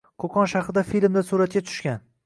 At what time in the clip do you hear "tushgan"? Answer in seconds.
1.69-2.07